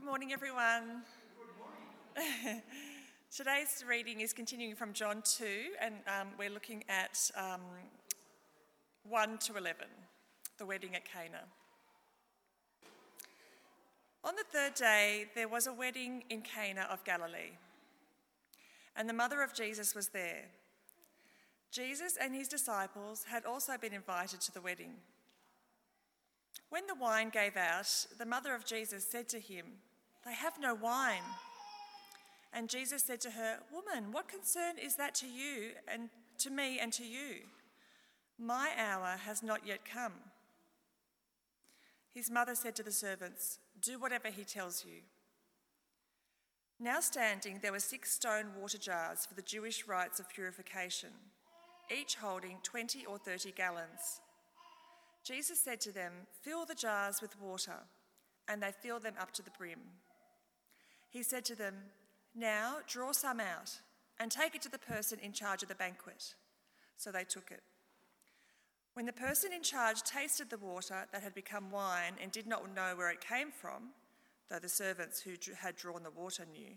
[0.00, 1.02] Good morning, everyone.
[2.16, 2.62] Good morning.
[3.30, 5.44] Today's reading is continuing from John 2,
[5.78, 7.60] and um, we're looking at um,
[9.06, 9.84] 1 to 11,
[10.56, 11.42] the wedding at Cana.
[14.24, 17.58] On the third day, there was a wedding in Cana of Galilee,
[18.96, 20.46] and the mother of Jesus was there.
[21.70, 24.94] Jesus and his disciples had also been invited to the wedding.
[26.70, 29.66] When the wine gave out, the mother of Jesus said to him,
[30.24, 31.22] They have no wine.
[32.52, 36.78] And Jesus said to her, Woman, what concern is that to you and to me
[36.78, 37.44] and to you?
[38.38, 40.14] My hour has not yet come.
[42.12, 45.02] His mother said to the servants, Do whatever he tells you.
[46.80, 51.10] Now standing, there were six stone water jars for the Jewish rites of purification,
[51.94, 54.22] each holding 20 or 30 gallons.
[55.22, 57.84] Jesus said to them, Fill the jars with water,
[58.48, 59.80] and they filled them up to the brim.
[61.10, 61.74] He said to them,
[62.34, 63.80] Now draw some out
[64.18, 66.34] and take it to the person in charge of the banquet.
[66.96, 67.62] So they took it.
[68.94, 72.74] When the person in charge tasted the water that had become wine and did not
[72.74, 73.90] know where it came from,
[74.48, 76.74] though the servants who had drawn the water knew,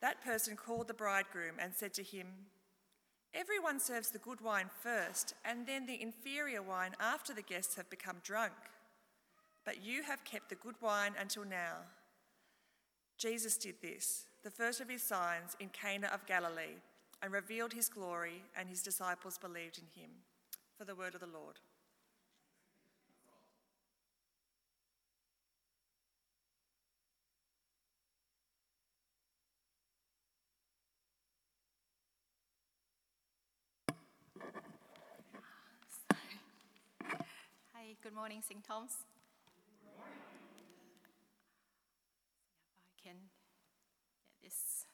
[0.00, 2.26] that person called the bridegroom and said to him,
[3.32, 7.88] Everyone serves the good wine first, and then the inferior wine after the guests have
[7.88, 8.54] become drunk.
[9.64, 11.76] But you have kept the good wine until now.
[13.20, 16.80] Jesus did this, the first of his signs, in Cana of Galilee,
[17.22, 20.10] and revealed his glory, and his disciples believed in him.
[20.78, 21.60] For the word of the Lord.
[37.74, 38.64] Hey, Good morning, St.
[38.64, 39.04] Thomas.
[39.82, 40.16] Good morning.
[42.72, 43.16] If I can
[44.40, 44.86] get this,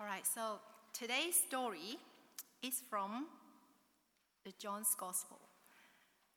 [0.00, 0.58] All right, so
[0.92, 1.96] today's story
[2.62, 3.26] is from
[4.44, 5.38] the John's Gospel.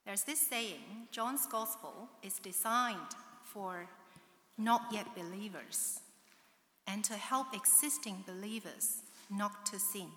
[0.06, 3.88] There's this saying John's Gospel is designed for
[4.57, 6.00] not yet believers
[6.88, 9.01] and to help existing believers
[9.31, 10.09] not to sin.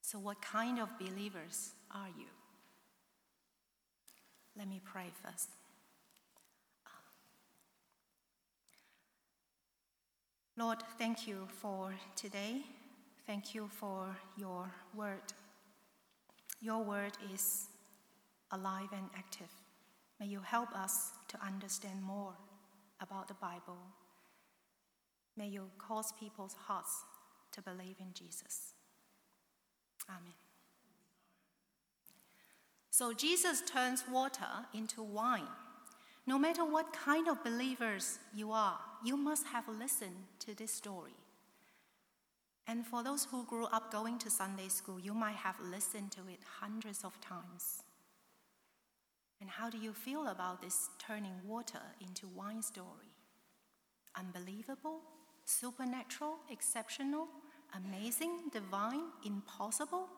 [0.00, 2.26] So, what kind of believers are you?
[4.56, 5.48] Let me pray first.
[10.56, 12.62] Lord, thank you for today.
[13.26, 15.32] Thank you for your word.
[16.60, 17.68] Your word is
[18.50, 19.50] alive and active.
[20.20, 22.34] May you help us to understand more
[23.00, 23.78] about the Bible
[25.36, 27.04] May you cause people's hearts
[27.52, 28.74] to believe in Jesus.
[30.08, 30.51] Amen.
[32.92, 35.48] So Jesus turns water into wine.
[36.26, 41.16] No matter what kind of believers you are, you must have listened to this story.
[42.68, 46.20] And for those who grew up going to Sunday school, you might have listened to
[46.28, 47.82] it hundreds of times.
[49.40, 53.16] And how do you feel about this turning water into wine story?
[54.14, 55.00] Unbelievable?
[55.44, 57.28] supernatural, exceptional,
[57.74, 60.08] amazing, divine, impossible?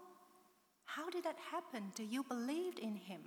[0.85, 1.93] How did that happen?
[1.95, 3.21] Do you believe in him?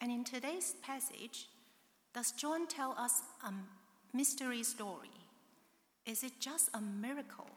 [0.00, 1.48] And in today's passage,
[2.12, 3.52] does John tell us a
[4.14, 5.10] mystery story?
[6.06, 7.48] Is it just a miracle?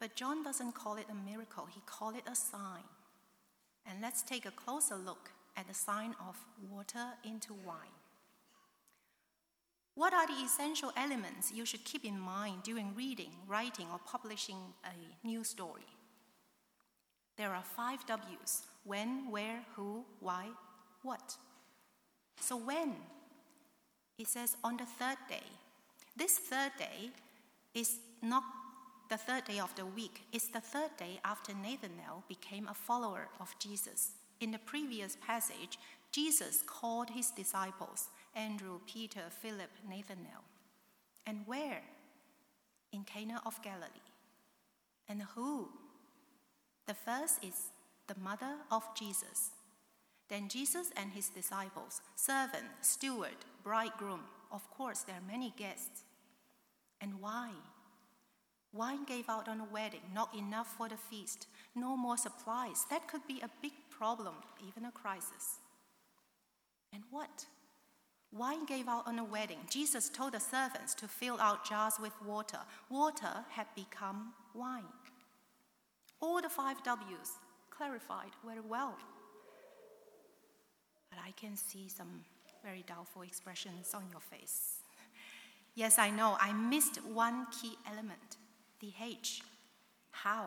[0.00, 2.84] But John doesn't call it a miracle, he called it a sign.
[3.86, 6.36] And let's take a closer look at the sign of
[6.70, 7.96] water into wine.
[9.94, 14.58] What are the essential elements you should keep in mind during reading, writing, or publishing
[14.84, 15.86] a new story?
[17.36, 20.46] There are five W's when, where, who, why,
[21.02, 21.36] what.
[22.40, 22.94] So, when?
[24.18, 25.46] It says on the third day.
[26.16, 27.10] This third day
[27.74, 28.44] is not
[29.10, 33.28] the third day of the week, it's the third day after Nathanael became a follower
[33.38, 34.12] of Jesus.
[34.40, 35.78] In the previous passage,
[36.10, 40.42] Jesus called his disciples Andrew, Peter, Philip, Nathanael.
[41.26, 41.82] And where?
[42.92, 44.10] In Cana of Galilee.
[45.08, 45.68] And who?
[46.86, 47.70] The first is
[48.06, 49.50] the mother of Jesus.
[50.28, 54.20] Then Jesus and his disciples, servant, steward, bridegroom.
[54.52, 56.02] Of course, there are many guests.
[57.00, 57.50] And why?
[58.72, 62.84] Wine gave out on a wedding, not enough for the feast, no more supplies.
[62.90, 64.34] That could be a big problem,
[64.66, 65.60] even a crisis.
[66.92, 67.46] And what?
[68.32, 69.58] Wine gave out on a wedding.
[69.70, 72.58] Jesus told the servants to fill out jars with water.
[72.90, 74.82] Water had become wine.
[76.24, 77.32] All the five W's
[77.68, 78.94] clarified very well.
[81.10, 82.24] But I can see some
[82.64, 84.78] very doubtful expressions on your face.
[85.74, 88.38] Yes, I know, I missed one key element
[88.80, 89.42] the H.
[90.12, 90.46] How?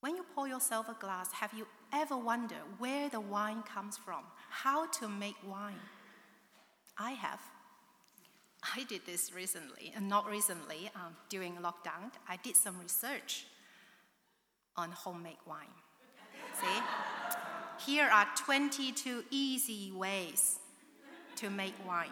[0.00, 4.24] When you pour yourself a glass, have you ever wondered where the wine comes from?
[4.48, 5.84] How to make wine?
[6.96, 7.40] I have.
[8.62, 12.12] I did this recently, and not recently, um, during lockdown.
[12.28, 13.46] I did some research
[14.76, 15.74] on homemade wine.
[16.60, 17.90] See?
[17.90, 20.58] Here are 22 easy ways
[21.36, 22.10] to make wine.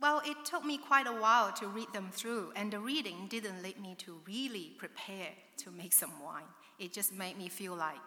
[0.00, 3.62] Well, it took me quite a while to read them through, and the reading didn't
[3.62, 6.44] lead me to really prepare to make some wine.
[6.78, 8.06] It just made me feel like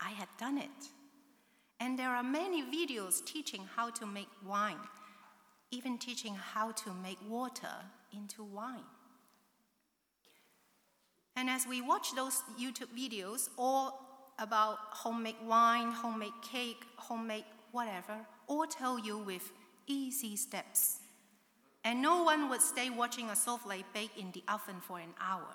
[0.00, 0.90] I had done it.
[1.80, 4.78] And there are many videos teaching how to make wine,
[5.88, 7.74] even teaching how to make water
[8.12, 8.84] into wine.
[11.34, 18.16] And as we watch those YouTube videos, all about homemade wine, homemade cake, homemade whatever,
[18.48, 19.50] all tell you with
[19.86, 20.98] easy steps.
[21.84, 25.54] And no one would stay watching a souffle bake in the oven for an hour.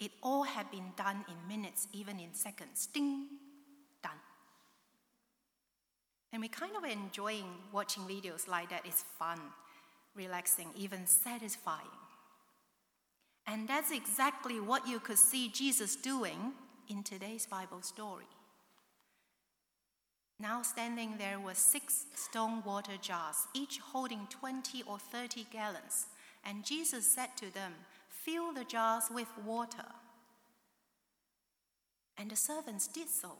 [0.00, 2.86] It all had been done in minutes, even in seconds.
[2.86, 3.26] Ding.
[6.32, 8.82] And we kind of enjoying watching videos like that.
[8.84, 9.40] It's fun,
[10.14, 11.86] relaxing, even satisfying.
[13.46, 16.52] And that's exactly what you could see Jesus doing
[16.88, 18.26] in today's Bible story.
[20.40, 26.06] Now standing there were six stone water jars, each holding 20 or 30 gallons.
[26.44, 27.72] And Jesus said to them,
[28.08, 29.86] Fill the jars with water.
[32.16, 33.32] And the servants did so.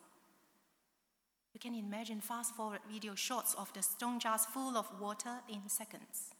[1.59, 5.69] You can imagine fast forward video shots of the stone jars full of water in
[5.69, 6.33] seconds.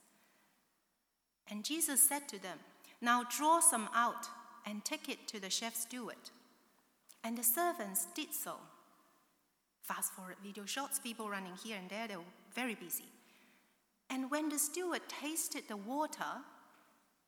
[1.51, 2.57] And Jesus said to them,
[3.01, 4.27] Now draw some out
[4.65, 6.31] and take it to the chef's steward.
[7.21, 8.53] And the servants did so.
[9.81, 12.23] Fast forward video shots, people running here and there, they were
[12.55, 13.11] very busy.
[14.09, 16.31] And when the steward tasted the water,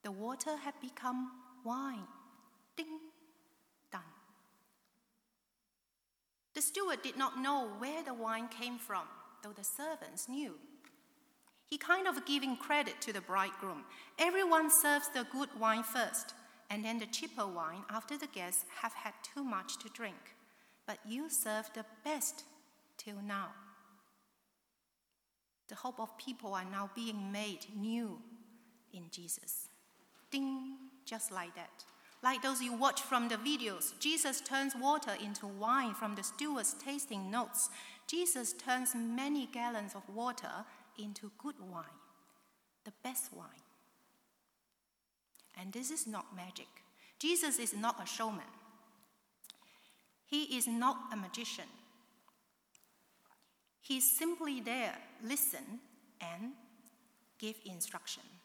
[0.03, 1.29] the water had become
[1.65, 2.07] wine.
[2.77, 2.99] Ding,
[3.91, 4.01] done.
[6.53, 9.03] The steward did not know where the wine came from,
[9.43, 10.55] though the servants knew.
[11.65, 13.85] He kind of giving credit to the bridegroom.
[14.19, 16.33] Everyone serves the good wine first,
[16.69, 20.35] and then the cheaper wine after the guests have had too much to drink.
[20.85, 22.43] But you serve the best
[22.97, 23.49] till now.
[25.69, 28.19] The hope of people are now being made new
[28.93, 29.69] in Jesus.
[30.29, 30.75] Ding,
[31.05, 31.85] just like that.
[32.23, 36.73] Like those you watch from the videos, Jesus turns water into wine from the steward's
[36.73, 37.69] tasting notes.
[38.07, 40.65] Jesus turns many gallons of water
[40.99, 41.99] into good wine,
[42.85, 43.47] the best wine.
[45.59, 46.67] And this is not magic.
[47.17, 48.43] Jesus is not a showman.
[50.25, 51.65] He is not a magician.
[53.81, 55.79] He's simply there, listen
[56.21, 56.53] and
[57.39, 58.40] give instructions.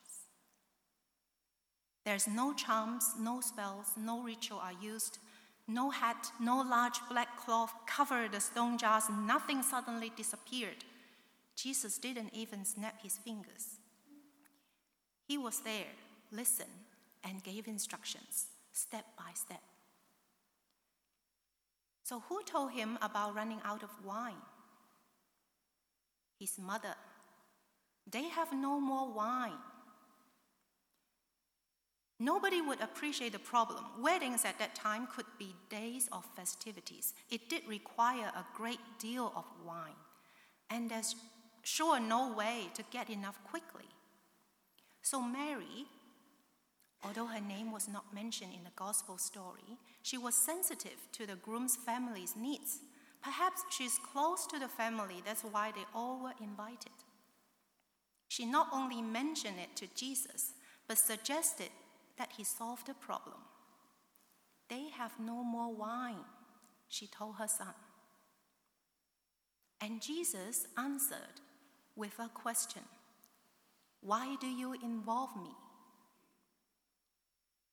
[2.06, 5.18] There's no charms, no spells, no ritual are used,
[5.68, 10.84] no hat, no large black cloth covered the stone jars, nothing suddenly disappeared.
[11.54, 13.76] Jesus didn't even snap his fingers.
[15.28, 15.92] He was there,
[16.32, 16.70] listened,
[17.22, 19.62] and gave instructions, step by step.
[22.04, 24.40] So, who told him about running out of wine?
[26.38, 26.94] his mother.
[28.10, 29.58] They have no more wine.
[32.18, 33.84] Nobody would appreciate the problem.
[34.00, 37.12] Weddings at that time could be days of festivities.
[37.30, 40.00] It did require a great deal of wine,
[40.70, 41.14] and there's
[41.62, 43.88] sure no way to get enough quickly.
[45.02, 45.86] So, Mary,
[47.04, 51.36] although her name was not mentioned in the gospel story, she was sensitive to the
[51.36, 52.78] groom's family's needs
[53.26, 56.92] Perhaps she's close to the family, that's why they all were invited.
[58.28, 60.52] She not only mentioned it to Jesus,
[60.86, 61.70] but suggested
[62.18, 63.36] that he solved the problem.
[64.68, 66.24] They have no more wine,
[66.88, 67.74] she told her son.
[69.80, 71.40] And Jesus answered
[71.94, 72.82] with a question
[74.00, 75.50] Why do you involve me?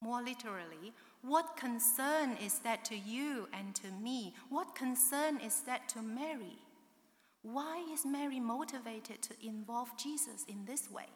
[0.01, 4.35] More literally, what concern is that to you and to me?
[4.49, 6.57] What concern is that to Mary?
[7.41, 11.07] Why is Mary motivated to involve Jesus in this way?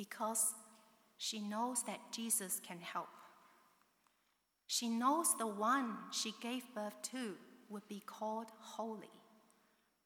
[0.00, 0.54] Because
[1.18, 3.10] she knows that Jesus can help.
[4.66, 7.34] She knows the one she gave birth to
[7.68, 9.10] would be called holy.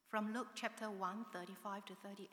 [0.09, 2.27] From Luke chapter 1, 35 to 38.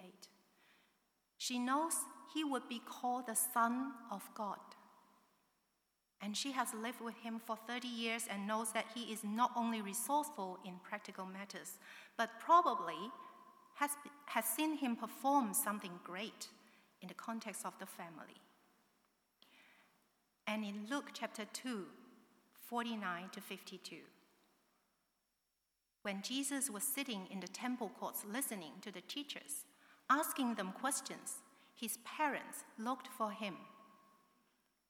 [1.39, 1.93] She knows
[2.35, 4.59] he would be called the Son of God.
[6.21, 9.53] And she has lived with him for 30 years and knows that he is not
[9.57, 11.75] only resourceful in practical matters,
[12.19, 13.13] but probably
[13.77, 13.91] has,
[14.27, 16.49] has seen him perform something great
[17.03, 18.41] in the context of the family.
[20.47, 21.85] And in Luke chapter 2,
[22.69, 23.97] 49 to 52,
[26.03, 29.65] when Jesus was sitting in the temple courts listening to the teachers,
[30.11, 31.39] asking them questions,
[31.75, 33.55] his parents looked for him.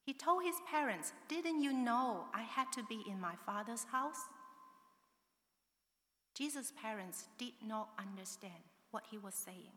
[0.04, 4.28] He told his parents, Didn't you know I had to be in my father's house?
[6.34, 9.72] Jesus' parents did not understand what he was saying.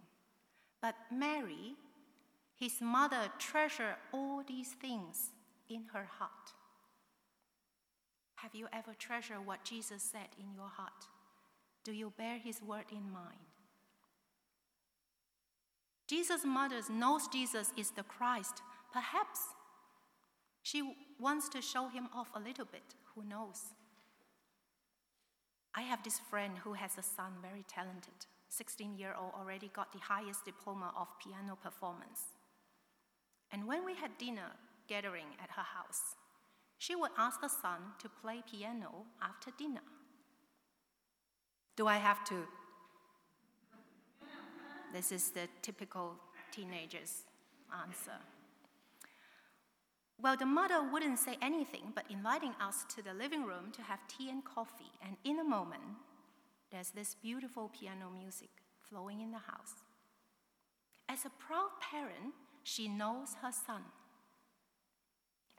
[0.82, 1.76] But Mary,
[2.58, 5.32] his mother, treasured all these things
[5.70, 6.54] in her heart.
[8.36, 11.08] Have you ever treasured what Jesus said in your heart?
[11.84, 13.40] Do you bear his word in mind?
[16.08, 18.62] Jesus' mother knows Jesus is the Christ.
[18.94, 19.40] Perhaps
[20.62, 22.96] she wants to show him off a little bit.
[23.16, 23.74] Who knows?
[25.74, 29.92] I have this friend who has a son, very talented, 16 year old, already got
[29.92, 32.35] the highest diploma of piano performance.
[33.52, 34.52] And when we had dinner
[34.88, 36.16] gathering at her house,
[36.78, 39.82] she would ask her son to play piano after dinner.
[41.76, 42.46] Do I have to?
[44.94, 46.16] This is the typical
[46.52, 47.24] teenager's
[47.84, 48.20] answer.
[50.22, 54.00] Well, the mother wouldn't say anything but inviting us to the living room to have
[54.08, 55.84] tea and coffee, and in a moment,
[56.72, 58.50] there's this beautiful piano music
[58.90, 59.84] flowing in the house.
[61.10, 62.34] As a proud parent,
[62.66, 63.84] she knows her son.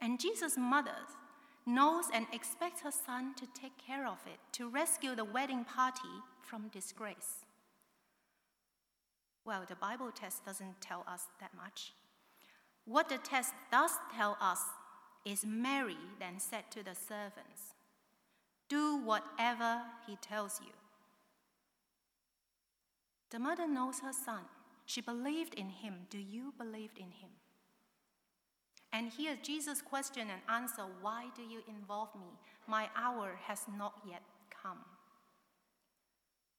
[0.01, 0.97] And Jesus' mother
[1.65, 6.21] knows and expects her son to take care of it, to rescue the wedding party
[6.41, 7.45] from disgrace.
[9.45, 11.93] Well, the Bible text doesn't tell us that much.
[12.83, 14.59] What the text does tell us
[15.25, 17.73] is Mary then said to the servants,
[18.67, 20.73] Do whatever he tells you.
[23.29, 24.43] The mother knows her son.
[24.87, 26.07] She believed in him.
[26.09, 27.29] Do you believe in him?
[28.93, 32.31] And here Jesus' question and answer Why do you involve me?
[32.67, 34.79] My hour has not yet come.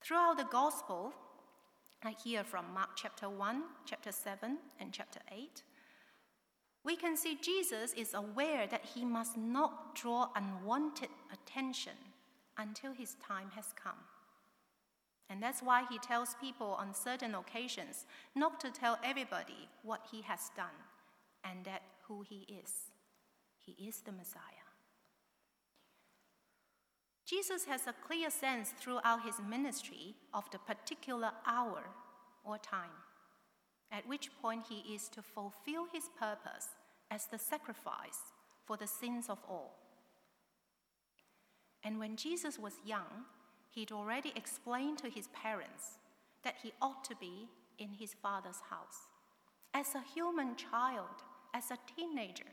[0.02, 1.14] Throughout the gospel,
[2.04, 5.62] I hear from Mark chapter 1, chapter 7, and chapter 8.
[6.85, 11.97] We can see Jesus is aware that he must not draw unwanted attention
[12.58, 13.99] until his time has come.
[15.30, 20.23] And that's why he tells people on certain occasions not to tell everybody what he
[20.23, 20.78] has done
[21.44, 22.73] and that who he is.
[23.58, 24.42] He is the Messiah.
[27.26, 31.85] Jesus has a clear sense throughout his ministry of the particular hour
[32.42, 33.04] or time
[33.90, 36.68] at which point he is to fulfill his purpose
[37.11, 38.32] as the sacrifice
[38.66, 39.76] for the sins of all.
[41.82, 43.25] And when Jesus was young,
[43.78, 45.99] he'd already explained to his parents
[46.42, 49.06] that he ought to be in his father's house.
[49.73, 51.23] As a human child,
[51.54, 52.50] as a teenager,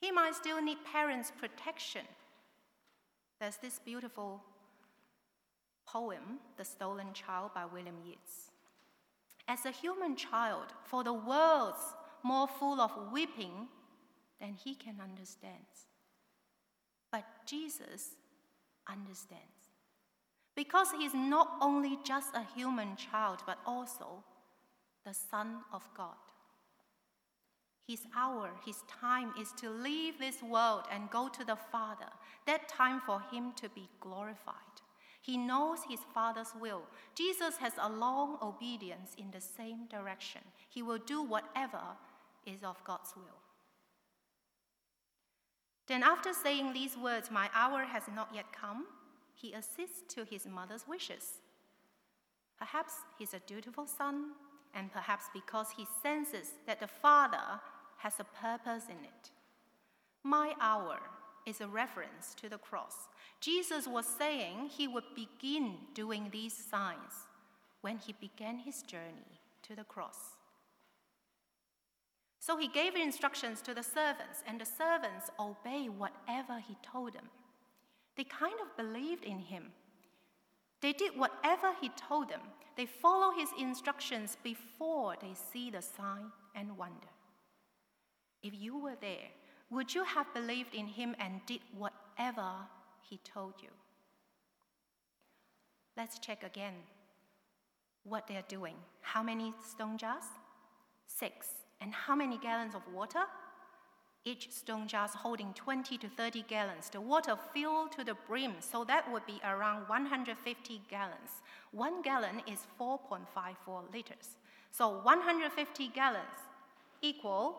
[0.00, 2.02] he might still need parents' protection
[3.40, 4.42] there's this beautiful
[5.86, 8.50] poem, The Stolen Child by William Yeats.
[9.46, 11.94] As a human child, for the world's
[12.24, 13.68] more full of weeping
[14.40, 15.70] than he can understand.
[17.12, 18.16] But Jesus
[18.90, 19.57] understands.
[20.58, 24.24] Because he is not only just a human child, but also
[25.06, 26.16] the Son of God.
[27.86, 32.10] His hour, his time is to leave this world and go to the Father.
[32.48, 34.82] That time for him to be glorified.
[35.22, 36.82] He knows his Father's will.
[37.14, 40.40] Jesus has a long obedience in the same direction.
[40.68, 41.84] He will do whatever
[42.44, 43.40] is of God's will.
[45.86, 48.86] Then, after saying these words, My hour has not yet come,
[49.40, 51.38] he assists to his mother's wishes.
[52.58, 54.32] Perhaps he's a dutiful son,
[54.74, 57.60] and perhaps because he senses that the Father
[57.98, 59.30] has a purpose in it.
[60.22, 60.98] My hour
[61.46, 63.08] is a reference to the cross.
[63.40, 67.26] Jesus was saying he would begin doing these signs
[67.80, 70.18] when he began his journey to the cross.
[72.40, 77.28] So he gave instructions to the servants, and the servants obeyed whatever he told them.
[78.18, 79.70] They kind of believed in him.
[80.82, 82.40] They did whatever he told them.
[82.76, 87.12] They follow his instructions before they see the sign and wonder.
[88.42, 89.30] If you were there,
[89.70, 92.50] would you have believed in him and did whatever
[93.08, 93.68] he told you?
[95.96, 96.74] Let's check again
[98.02, 98.74] what they're doing.
[99.00, 100.24] How many stone jars?
[101.06, 101.46] Six.
[101.80, 103.22] And how many gallons of water?
[104.28, 106.90] Each stone jar holding 20 to 30 gallons.
[106.90, 111.30] The water filled to the brim, so that would be around 150 gallons.
[111.72, 114.36] One gallon is 4.54 liters.
[114.70, 116.40] So 150 gallons
[117.00, 117.56] equal,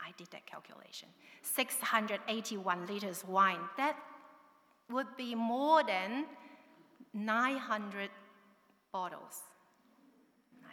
[0.00, 1.08] I did that calculation,
[1.42, 3.58] 681 liters wine.
[3.76, 3.96] That
[4.88, 6.26] would be more than
[7.12, 8.10] 900
[8.92, 9.42] bottles.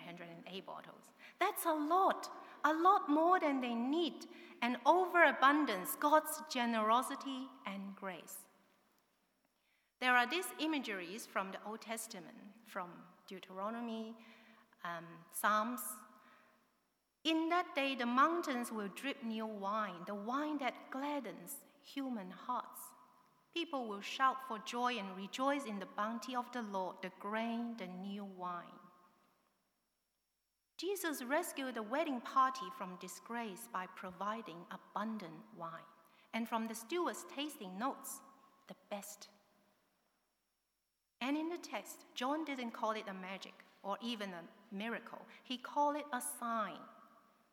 [0.05, 1.01] 908 bottles.
[1.39, 2.29] That's a lot,
[2.65, 4.25] a lot more than they need,
[4.61, 8.37] and overabundance, God's generosity and grace.
[10.01, 12.89] There are these imageries from the Old Testament, from
[13.27, 14.15] Deuteronomy,
[14.83, 15.79] um, Psalms.
[17.23, 21.53] In that day, the mountains will drip new wine, the wine that gladdens
[21.83, 22.81] human hearts.
[23.53, 27.75] People will shout for joy and rejoice in the bounty of the Lord, the grain,
[27.77, 28.84] the new wine.
[30.77, 35.71] Jesus rescued the wedding party from disgrace by providing abundant wine,
[36.33, 38.19] and from the steward's tasting notes,
[38.67, 39.29] the best.
[41.21, 43.53] And in the text, John didn't call it a magic
[43.83, 46.79] or even a miracle, he called it a sign.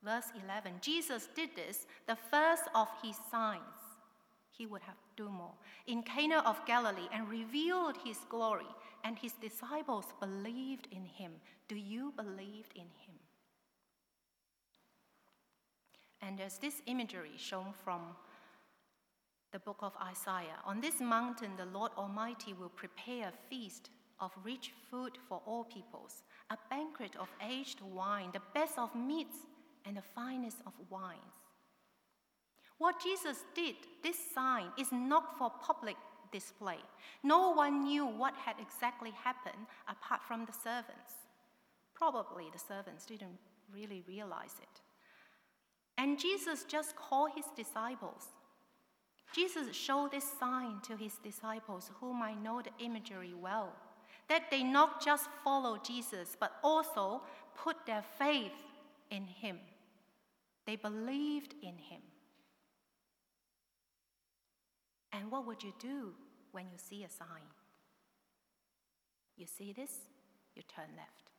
[0.02, 3.60] Verse 11 Jesus did this, the first of his signs.
[4.50, 5.52] He would have do more
[5.86, 8.66] in Cana of Galilee and revealed his glory,
[9.04, 11.32] and his disciples believed in him.
[11.68, 13.18] Do you believe in him?
[16.21, 18.00] And there's this imagery shown from
[19.52, 20.59] the book of Isaiah.
[20.64, 23.90] On this mountain, the Lord Almighty will prepare a feast
[24.21, 29.37] of rich food for all peoples, a banquet of aged wine, the best of meats,
[29.85, 31.18] and the finest of wines.
[32.79, 35.96] What Jesus did, this sign, is not for public
[36.33, 36.79] display.
[37.23, 41.12] No one knew what had exactly happened apart from the servants.
[41.95, 43.38] Probably the servants didn't
[43.73, 44.81] really realize it.
[45.99, 48.29] And Jesus just called his disciples.
[49.33, 53.73] Jesus showed this sign to his disciples, who might know the imagery well,
[54.29, 57.23] that they not just follow Jesus, but also
[57.55, 58.53] put their faith
[59.11, 59.59] in him.
[60.66, 62.03] They believed in him.
[65.12, 66.12] And what would you do
[66.52, 67.48] when you see a sign?
[69.36, 69.90] You see this,
[70.54, 71.30] you turn left.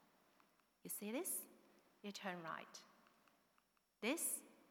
[0.83, 1.29] You see this,
[2.01, 2.79] you turn right.
[4.01, 4.21] This,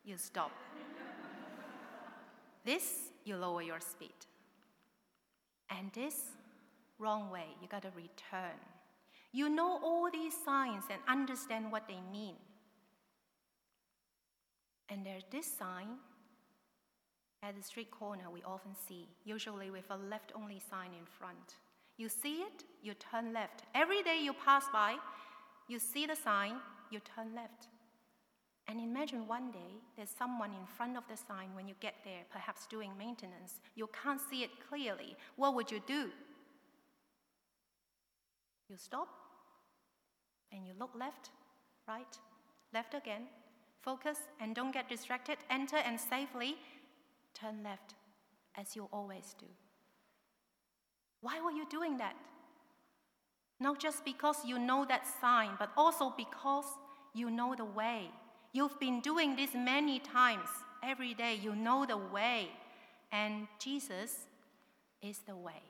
[0.04, 0.50] you stop.
[2.64, 4.10] this, you lower your speed.
[5.70, 6.16] And this,
[6.98, 8.58] wrong way, you got to return.
[9.32, 12.34] You know all these signs and understand what they mean.
[14.90, 15.88] And there's this sign
[17.42, 21.56] at the street corner we often see, usually with a left only sign in front.
[21.96, 23.64] You see it, you turn left.
[23.74, 24.96] Every day you pass by,
[25.68, 26.54] you see the sign,
[26.90, 27.68] you turn left.
[28.68, 32.22] And imagine one day there's someone in front of the sign when you get there,
[32.30, 33.60] perhaps doing maintenance.
[33.74, 35.16] You can't see it clearly.
[35.36, 36.10] What would you do?
[38.68, 39.08] You stop
[40.52, 41.30] and you look left,
[41.88, 42.16] right,
[42.72, 43.22] left again.
[43.82, 45.38] Focus and don't get distracted.
[45.50, 46.56] Enter and safely
[47.34, 47.94] turn left
[48.56, 49.46] as you always do.
[51.20, 52.16] Why were you doing that?
[53.60, 56.64] Not just because you know that sign, but also because
[57.14, 58.10] you know the way.
[58.52, 60.48] You've been doing this many times
[60.82, 61.38] every day.
[61.40, 62.48] You know the way.
[63.12, 64.16] And Jesus
[65.00, 65.62] is the way.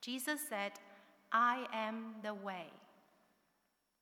[0.00, 0.72] Jesus said,
[1.32, 2.66] I am the way.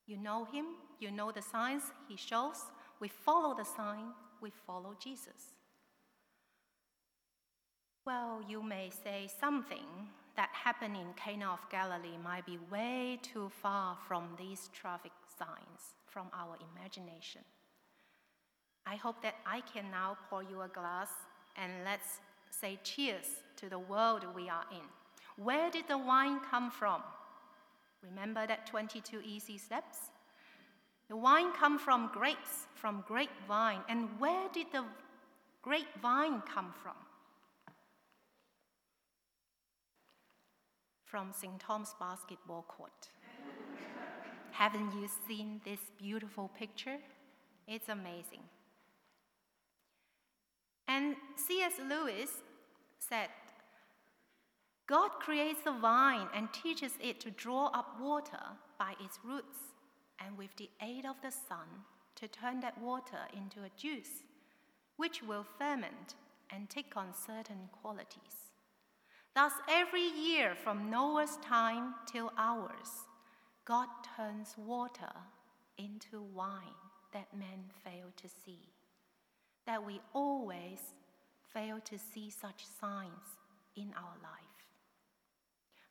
[0.07, 0.65] You know him,
[0.99, 2.63] you know the signs he shows.
[2.99, 5.53] We follow the sign, we follow Jesus.
[8.09, 9.85] Well, you may say something
[10.35, 15.93] that happened in Cana of Galilee might be way too far from these traffic signs,
[16.07, 17.41] from our imagination.
[18.87, 21.09] I hope that I can now pour you a glass
[21.55, 22.19] and let's
[22.49, 24.87] say cheers to the world we are in.
[25.37, 27.03] Where did the wine come from?
[28.01, 30.09] Remember that 22 easy steps?
[31.09, 33.81] The wine come from grapes, from grapevine.
[33.87, 34.83] And where did the
[35.61, 36.95] grapevine come from?
[41.09, 41.59] From St.
[41.59, 43.09] Thomas basketball court.
[44.51, 46.97] Haven't you seen this beautiful picture?
[47.67, 48.43] It's amazing.
[50.87, 51.73] And C.S.
[51.89, 52.29] Lewis
[52.99, 53.29] said,
[54.85, 58.43] God creates the vine and teaches it to draw up water
[58.77, 59.57] by its roots,
[60.23, 61.85] and with the aid of the sun,
[62.17, 64.21] to turn that water into a juice,
[64.97, 66.13] which will ferment
[66.51, 68.48] and take on certain qualities.
[69.35, 73.05] Thus, every year from Noah's time till ours,
[73.65, 73.87] God
[74.17, 75.13] turns water
[75.77, 76.79] into wine
[77.13, 78.69] that men fail to see,
[79.65, 80.79] that we always
[81.53, 83.37] fail to see such signs
[83.75, 84.49] in our life.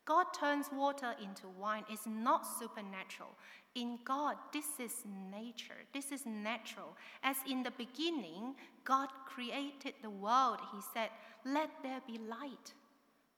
[0.05, 3.29] God turns water into wine is not supernatural.
[3.75, 5.85] In God, this is nature.
[5.93, 6.97] This is natural.
[7.21, 10.57] As in the beginning, God created the world.
[10.73, 11.09] He said,
[11.45, 12.73] Let there be light.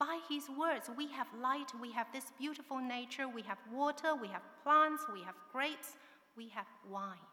[0.02, 4.30] By His words, we have light, we have this beautiful nature, we have water, we
[4.30, 5.90] have plants, we have grapes,
[6.36, 7.28] we have wine.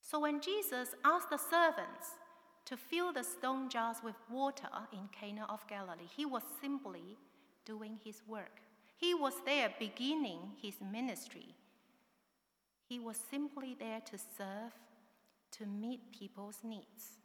[0.00, 2.06] So when Jesus asked the servants
[2.64, 7.18] to fill the stone jars with water in Cana of Galilee, he was simply
[7.66, 8.62] doing his work.
[8.96, 11.54] He was there beginning his ministry.
[12.88, 14.72] He was simply there to serve,
[15.58, 17.18] to meet people's needs.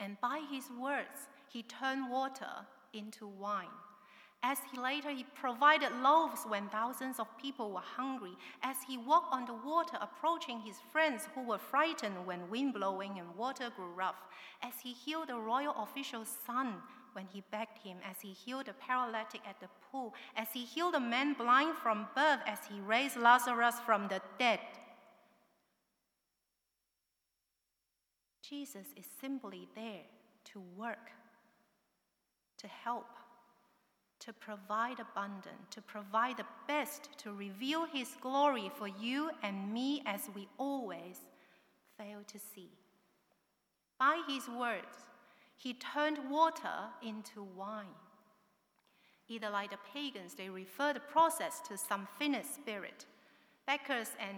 [0.00, 3.74] And by his words, he turned water into wine.
[4.42, 9.32] As he later he provided loaves when thousands of people were hungry, as he walked
[9.32, 13.90] on the water approaching his friends who were frightened when wind blowing and water grew
[13.92, 14.28] rough,
[14.62, 16.74] as he healed the royal official's son
[17.14, 20.94] when he begged him, as he healed the paralytic at the pool, as he healed
[20.94, 24.60] a man blind from birth, as he raised Lazarus from the dead.
[28.48, 30.04] Jesus is simply there
[30.52, 31.10] to work,
[32.58, 33.08] to help,
[34.20, 40.02] to provide abundant, to provide the best, to reveal his glory for you and me
[40.06, 41.18] as we always
[41.98, 42.70] fail to see.
[43.98, 45.06] By his words,
[45.56, 47.86] he turned water into wine.
[49.28, 53.06] Either like the pagans, they refer the process to some finished spirit,
[53.66, 54.36] Bacchus and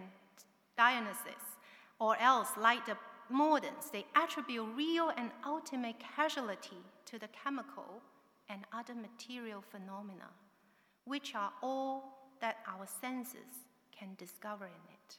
[0.77, 1.59] Dionysus,
[1.99, 2.97] or else like the
[3.31, 8.03] moderns, they attribute real and ultimate causality to the chemical
[8.49, 10.29] and other material phenomena,
[11.05, 13.65] which are all that our senses
[13.97, 15.19] can discover in it.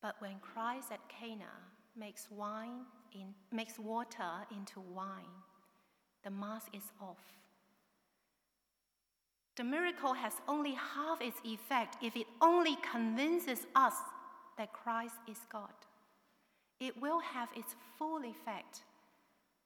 [0.00, 1.50] But when Christ at Cana
[1.96, 5.36] makes wine in, makes water into wine,
[6.24, 7.22] the mask is off.
[9.56, 13.94] The miracle has only half its effect if it only convinces us
[14.62, 15.74] that Christ is God.
[16.78, 18.82] It will have its full effect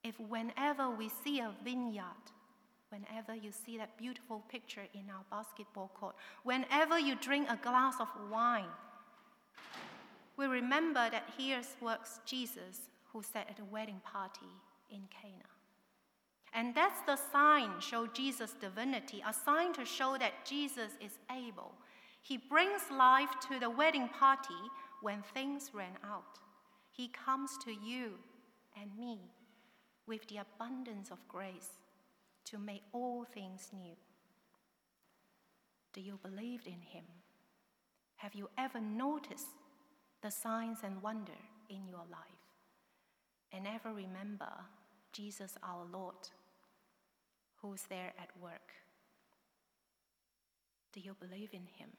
[0.02, 2.24] if, whenever we see a vineyard,
[2.88, 7.96] whenever you see that beautiful picture in our basketball court, whenever you drink a glass
[8.00, 8.72] of wine,
[10.38, 14.48] we remember that here works Jesus who sat at a wedding party
[14.90, 15.50] in Cana.
[16.54, 21.74] And that's the sign show Jesus' divinity, a sign to show that Jesus is able.
[22.26, 24.54] He brings life to the wedding party
[25.00, 26.38] when things ran out.
[26.90, 28.12] He comes to you
[28.80, 29.18] and me
[30.06, 31.70] with the abundance of grace
[32.46, 33.96] to make all things new.
[35.92, 37.04] Do you believe in him?
[38.16, 39.48] Have you ever noticed
[40.22, 41.32] the signs and wonder
[41.68, 42.20] in your life?
[43.52, 44.52] And ever remember
[45.12, 46.14] Jesus our Lord,
[47.56, 48.72] who's there at work?
[50.92, 51.90] Do you believe in him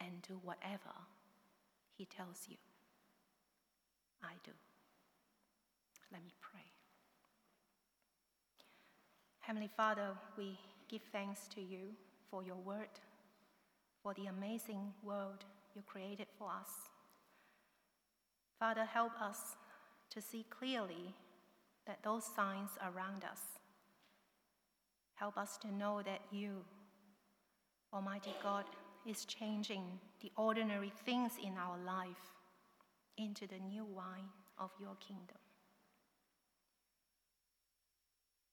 [0.00, 0.92] and do whatever
[1.96, 2.56] he tells you?
[4.22, 4.52] I do.
[6.12, 6.60] Let me pray.
[9.40, 11.94] Heavenly Father, we give thanks to you
[12.30, 12.88] for your word,
[14.02, 16.68] for the amazing world you created for us.
[18.58, 19.56] Father, help us
[20.10, 21.14] to see clearly
[21.86, 23.40] that those signs around us.
[25.14, 26.64] Help us to know that you,
[27.92, 28.64] Almighty God,
[29.06, 29.84] is changing
[30.20, 32.34] the ordinary things in our life
[33.16, 35.38] into the new wine of your kingdom.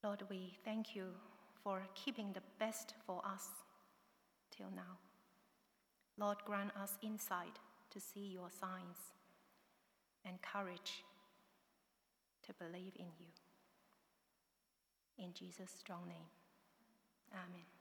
[0.03, 1.05] Lord, we thank you
[1.63, 3.47] for keeping the best for us
[4.51, 4.97] till now.
[6.17, 7.57] Lord, grant us insight
[7.91, 8.97] to see your signs
[10.25, 11.03] and courage
[12.45, 13.27] to believe in you.
[15.17, 16.29] In Jesus' strong name,
[17.33, 17.72] Amen.